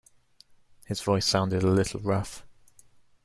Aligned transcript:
His 0.87 0.99
voice 1.01 1.27
sounded 1.27 1.61
a 1.61 1.67
little 1.69 1.99
rough. 1.99 2.43